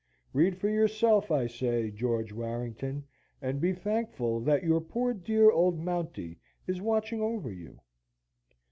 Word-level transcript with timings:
Read 0.33 0.57
for 0.57 0.67
yourself, 0.67 1.29
I 1.29 1.45
say, 1.45 1.91
George 1.91 2.31
Warrington, 2.33 3.03
and 3.39 3.61
be 3.61 3.71
thankful 3.71 4.39
that 4.39 4.63
your 4.63 4.81
poor 4.81 5.13
dear 5.13 5.51
old 5.51 5.77
Mounty 5.77 6.39
is 6.65 6.81
watching 6.81 7.21
over 7.21 7.51
you!" 7.51 7.79